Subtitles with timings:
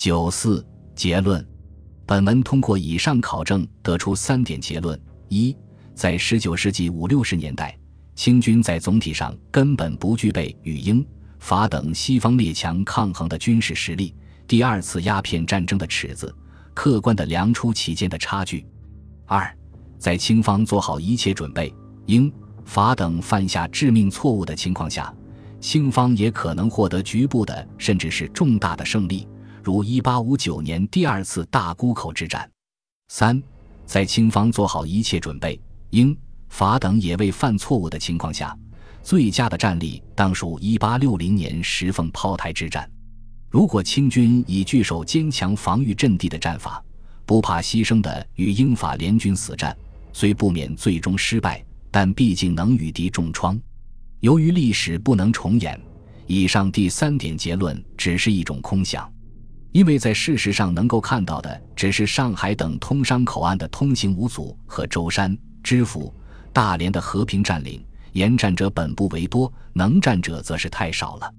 [0.00, 1.46] 九四结论，
[2.06, 5.54] 本文通过以上考证得出三点结论：一，
[5.94, 7.78] 在十九世纪五六十年代，
[8.14, 11.06] 清军在总体上根本不具备与英
[11.38, 14.14] 法等西方列强抗衡的军事实力，
[14.48, 16.34] 第二次鸦片战争的尺子
[16.72, 18.64] 客观地量出其间的差距；
[19.26, 19.54] 二，
[19.98, 21.70] 在清方做好一切准备，
[22.06, 22.32] 英
[22.64, 25.14] 法等犯下致命错误的情况下，
[25.60, 29.28] 清方也可能获得局部的甚至是重大的胜利。
[29.62, 32.50] 如1859年第二次大沽口之战。
[33.08, 33.42] 三，
[33.86, 35.60] 在清方做好一切准备，
[35.90, 36.16] 英
[36.48, 38.56] 法等也未犯错误的情况下，
[39.02, 42.88] 最佳的战例当属1860年石凤炮台之战。
[43.48, 46.82] 如果清军以据守坚强防御阵地的战法，
[47.26, 49.76] 不怕牺牲的与英法联军死战，
[50.12, 53.60] 虽不免最终失败，但毕竟能与敌重创。
[54.20, 55.80] 由于历史不能重演，
[56.26, 59.12] 以上第三点结论只是一种空想。
[59.72, 66.12] 因为在事实上能够看到的只是上海等通商口岸的通行无阻和舟山、知府、
[66.52, 71.32] 大连的和平占领，沿战者本部为多，能战者则是太少了。